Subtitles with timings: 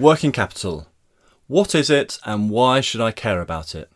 [0.00, 0.86] Working capital.
[1.46, 3.92] What is it and why should I care about it?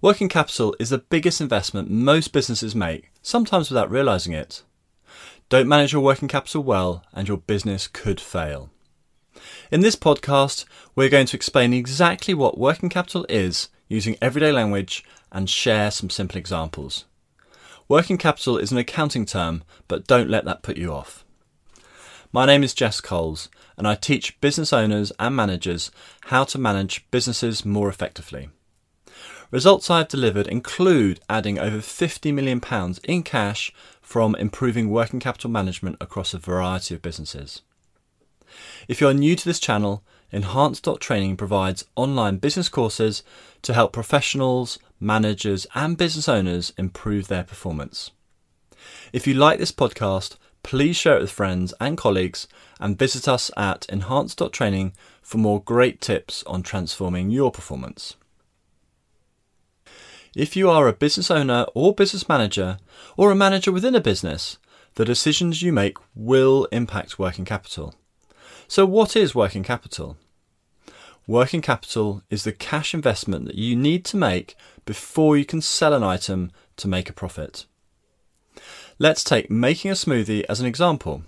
[0.00, 4.62] Working capital is the biggest investment most businesses make, sometimes without realising it.
[5.48, 8.70] Don't manage your working capital well and your business could fail.
[9.72, 15.04] In this podcast, we're going to explain exactly what working capital is using everyday language
[15.32, 17.06] and share some simple examples.
[17.88, 21.23] Working capital is an accounting term, but don't let that put you off.
[22.34, 23.48] My name is Jess Coles,
[23.78, 28.48] and I teach business owners and managers how to manage businesses more effectively.
[29.52, 32.60] Results I've delivered include adding over £50 million
[33.04, 37.62] in cash from improving working capital management across a variety of businesses.
[38.88, 43.22] If you're new to this channel, Enhance.training provides online business courses
[43.62, 48.10] to help professionals, managers, and business owners improve their performance.
[49.12, 52.48] If you like this podcast, please share it with friends and colleagues
[52.80, 54.92] and visit us at enhance.training
[55.22, 58.16] for more great tips on transforming your performance.
[60.34, 62.78] If you are a business owner or business manager
[63.16, 64.58] or a manager within a business,
[64.96, 67.94] the decisions you make will impact working capital.
[68.66, 70.16] So, what is working capital?
[71.26, 75.94] Working capital is the cash investment that you need to make before you can sell
[75.94, 77.66] an item to make a profit.
[78.96, 81.24] Let's take making a smoothie as an example.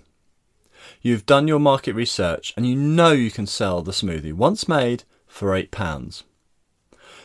[1.03, 5.03] You've done your market research and you know you can sell the smoothie once made
[5.27, 6.23] for £8.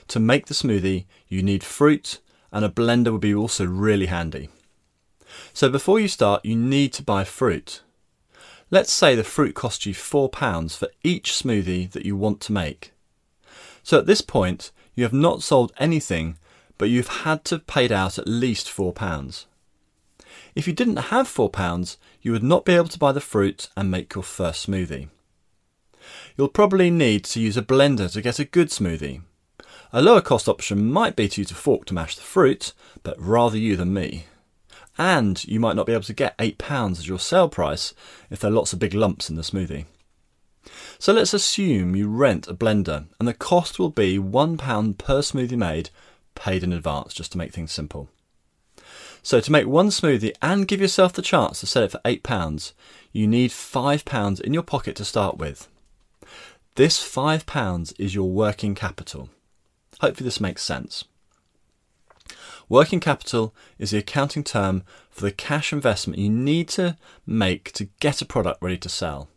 [0.08, 2.20] To make the smoothie, you need fruit
[2.52, 4.50] and a blender would be also really handy.
[5.54, 7.84] So before you start, you need to buy fruit.
[8.72, 12.94] Let's say the fruit costs you £4 for each smoothie that you want to make.
[13.84, 16.40] So at this point, you have not sold anything,
[16.80, 19.46] but you've had to pay out at least £4.
[20.54, 23.90] If you didn't have £4, you would not be able to buy the fruit and
[23.90, 25.10] make your first smoothie.
[26.36, 29.22] You'll probably need to use a blender to get a good smoothie.
[29.94, 33.20] A lower cost option might be to use a fork to mash the fruit, but
[33.20, 34.26] rather you than me.
[34.98, 37.94] And you might not be able to get £8 as your sale price
[38.30, 39.86] if there are lots of big lumps in the smoothie.
[41.00, 45.58] So let's assume you rent a blender and the cost will be £1 per smoothie
[45.58, 45.90] made,
[46.36, 48.10] paid in advance, just to make things simple.
[49.24, 52.74] So to make one smoothie and give yourself the chance to sell it for £8,
[53.12, 55.68] you need £5 in your pocket to start with.
[56.76, 59.30] This £5 is your working capital.
[60.00, 61.04] Hopefully, this makes sense.
[62.70, 67.90] Working capital is the accounting term for the cash investment you need to make to
[68.00, 69.28] get a product ready to sell.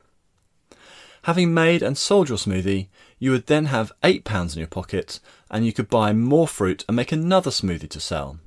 [1.25, 5.19] Having made and sold your smoothie, you would then have £8 in your pocket
[5.51, 8.39] and you could buy more fruit and make another smoothie to sell.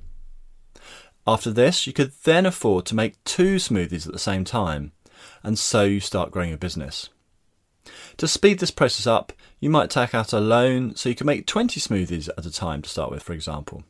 [1.28, 4.92] After this, you could then afford to make two smoothies at the same time,
[5.42, 7.10] and so you start growing your business.
[8.16, 11.46] To speed this process up, you might take out a loan so you can make
[11.46, 13.84] 20 smoothies at a time to start with, for example.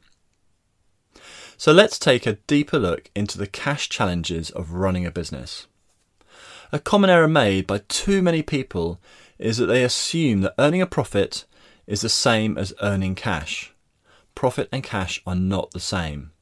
[1.57, 5.69] So let's take a deeper look into the cash challenges of running a business.
[6.73, 9.01] A common error made by too many people
[9.39, 11.45] is that they assume that earning a profit
[11.87, 13.73] is the same as earning cash.
[14.35, 16.33] Profit and cash are not the same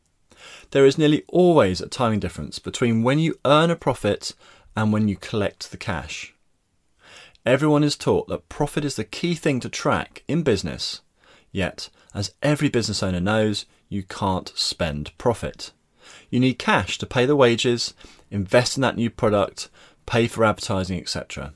[0.71, 4.35] there is nearly always a timing difference between when you earn a profit
[4.77, 6.35] and when you collect the cash.
[7.45, 11.01] Everyone is taught that profit is the key thing to track in business,
[11.53, 15.73] yet, as every business owner knows, you can't spend profit.
[16.29, 17.95] You need cash to pay the wages,
[18.31, 19.69] invest in that new product,
[20.07, 21.55] pay for advertising, etc.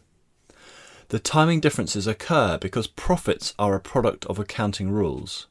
[1.08, 5.48] The timing differences occur because profits are a product of accounting rules.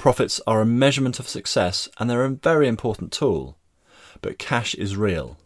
[0.00, 3.58] Profits are a measurement of success and they're a very important tool.
[4.22, 5.36] But cash is real.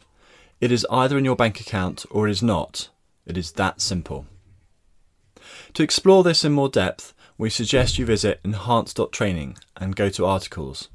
[0.61, 2.89] It is either in your bank account or it is not.
[3.27, 4.27] It is that simple.
[5.73, 10.89] To explore this in more depth, we suggest you visit enhance.training and go to articles.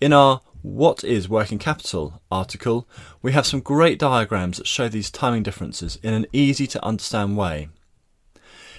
[0.00, 2.88] In our What is Working Capital article,
[3.20, 7.36] we have some great diagrams that show these timing differences in an easy to understand
[7.36, 7.68] way.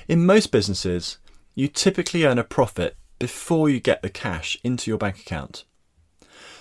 [0.07, 1.19] In most businesses,
[1.53, 5.63] you typically earn a profit before you get the cash into your bank account.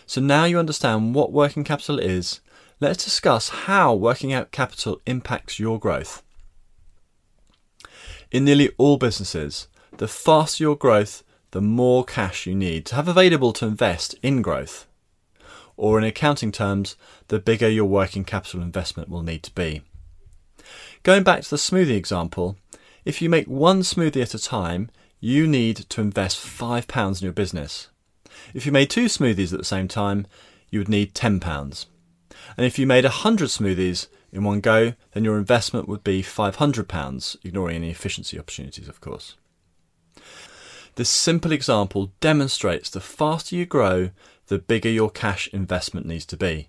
[0.05, 2.43] So now you understand what working capital is,
[2.81, 6.23] let's discuss how working out capital impacts your growth.
[8.31, 11.23] In nearly all businesses, the faster your growth,
[11.53, 14.87] the more cash you need to have available to invest in growth.
[15.79, 16.95] Or in accounting terms,
[17.29, 19.81] the bigger your working capital investment will need to be.
[21.05, 22.59] Going back to the smoothie example,
[23.07, 27.33] if you make one smoothie at a time, you need to invest £5 in your
[27.33, 27.89] business.
[28.55, 30.27] If you made two smoothies at the same time,
[30.71, 31.87] you would need £10.
[32.57, 37.37] And if you made 100 smoothies, in one go, then your investment would be £500,
[37.45, 39.37] ignoring any efficiency opportunities, of course.
[40.95, 44.11] This simple example demonstrates the faster you grow,
[44.47, 46.69] the bigger your cash investment needs to be.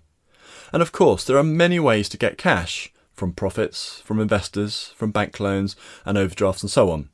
[0.72, 5.10] And of course, there are many ways to get cash from profits, from investors, from
[5.10, 7.10] bank loans and overdrafts, and so on.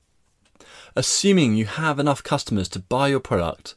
[0.97, 3.75] Assuming you have enough customers to buy your product,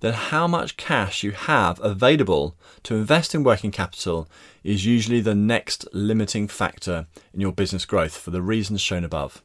[0.00, 4.28] then how much cash you have available to invest in working capital
[4.64, 9.42] is usually the next limiting factor in your business growth for the reasons shown above.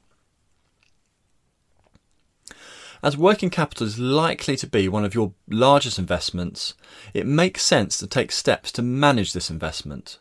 [3.03, 6.73] As working capital is likely to be one of your largest investments,
[7.13, 10.17] it makes sense to take steps to manage this investment.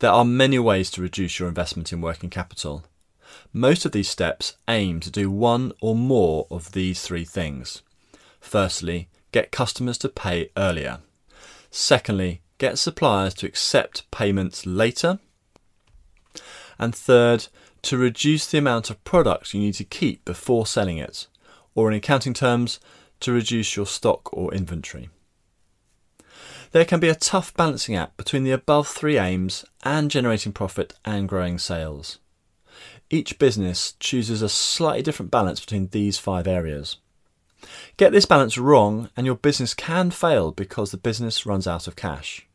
[0.00, 2.84] There are many ways to reduce your investment in working capital.
[3.52, 7.82] Most of these steps aim to do one or more of these three things.
[8.40, 11.00] Firstly, get customers to pay earlier.
[11.70, 15.18] Secondly, get suppliers to accept payments later.
[16.78, 17.48] And third,
[17.82, 21.26] to reduce the amount of product you need to keep before selling it,
[21.74, 22.80] or in accounting terms,
[23.20, 25.10] to reduce your stock or inventory.
[26.72, 30.94] There can be a tough balancing act between the above three aims and generating profit
[31.04, 32.18] and growing sales.
[33.10, 36.96] Each business chooses a slightly different balance between these five areas.
[37.96, 41.96] Get this balance wrong, and your business can fail because the business runs out of
[41.96, 42.46] cash.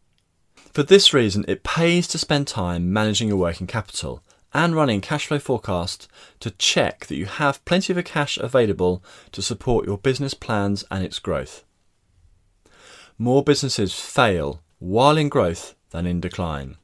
[0.55, 4.23] For this reason, it pays to spend time managing your working capital
[4.53, 6.07] and running cash flow forecast
[6.39, 9.03] to check that you have plenty of cash available
[9.33, 11.65] to support your business plans and its growth.
[13.17, 16.77] More businesses fail while in growth than in decline.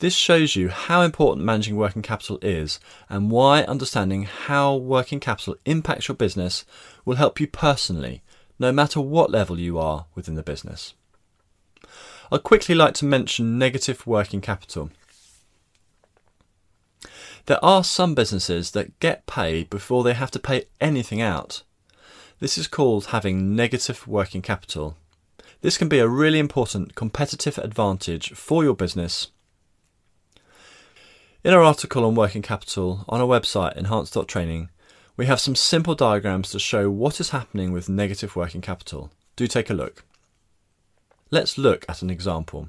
[0.00, 2.80] This shows you how important managing working capital is
[3.10, 6.64] and why understanding how working capital impacts your business
[7.04, 8.22] will help you personally,
[8.58, 10.94] no matter what level you are within the business.
[12.32, 14.90] I'd quickly like to mention negative working capital.
[17.44, 21.62] There are some businesses that get paid before they have to pay anything out.
[22.38, 24.96] This is called having negative working capital.
[25.60, 29.28] This can be a really important competitive advantage for your business
[31.42, 34.68] in our article on working capital on our website, enhance.training,
[35.16, 39.10] we have some simple diagrams to show what is happening with negative working capital.
[39.36, 40.04] Do take a look.
[41.30, 42.68] Let's look at an example.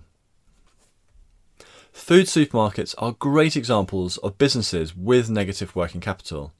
[1.91, 6.53] Food supermarkets are great examples of businesses with negative working capital.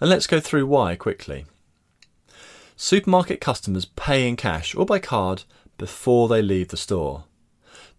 [0.00, 1.46] And let's go through why quickly.
[2.76, 5.44] Supermarket customers pay in cash or by card
[5.78, 7.24] before they leave the store.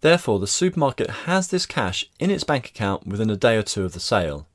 [0.02, 3.84] Therefore, the supermarket has this cash in its bank account within a day or two
[3.84, 4.46] of the sale.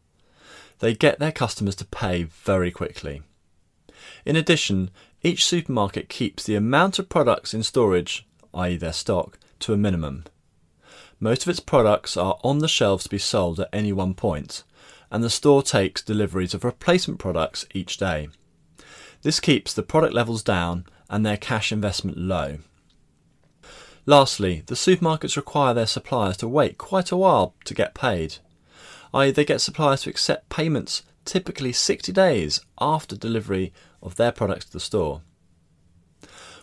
[0.80, 3.22] They get their customers to pay very quickly.
[4.26, 4.92] In addition,
[5.24, 10.26] each supermarket keeps the amount of products in storage, i.e., their stock, to a minimum.
[11.20, 14.64] Most of its products are on the shelves to be sold at any one point,
[15.10, 18.28] and the store takes deliveries of replacement products each day.
[19.22, 22.58] This keeps the product levels down and their cash investment low.
[24.10, 28.38] Lastly, the supermarkets require their suppliers to wait quite a while to get paid,
[29.14, 34.64] i.e., they get suppliers to accept payments typically 60 days after delivery of their products
[34.64, 35.24] to the store.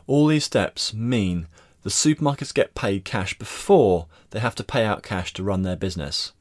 [0.07, 1.47] All these steps mean
[1.83, 5.77] the supermarkets get paid cash before they have to pay out cash to run their
[5.77, 6.33] business.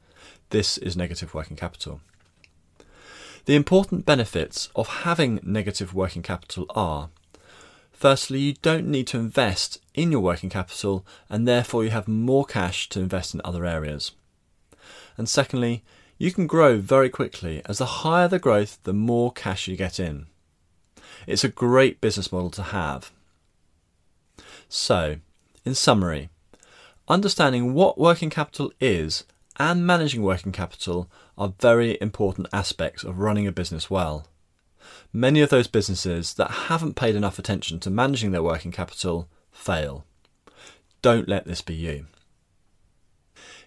[0.48, 2.00] This is negative working capital.
[3.44, 7.10] The important benefits of having negative working capital are
[7.94, 12.44] Firstly, you don't need to invest in your working capital and therefore you have more
[12.44, 14.10] cash to invest in other areas.
[15.16, 15.84] And secondly,
[16.18, 19.98] you can grow very quickly as the higher the growth, the more cash you get
[19.98, 20.26] in.
[21.26, 23.12] It's a great business model to have.
[24.68, 25.16] So,
[25.64, 26.30] in summary,
[27.08, 29.24] understanding what working capital is
[29.56, 31.08] and managing working capital
[31.38, 34.26] are very important aspects of running a business well
[35.12, 40.04] many of those businesses that haven't paid enough attention to managing their working capital fail.
[41.02, 42.06] Don't let this be you.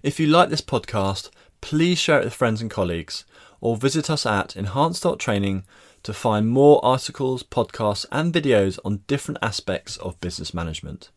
[0.04, 1.30] If you like this podcast,
[1.62, 3.26] please share it with friends and colleagues
[3.62, 5.64] or visit us at enhance.training
[6.04, 11.10] to find more articles, podcasts, and videos on different aspects of business management.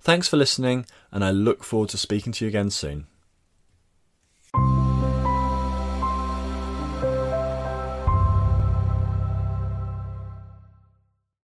[0.00, 3.06] Thanks for listening, and I look forward to speaking to you again soon.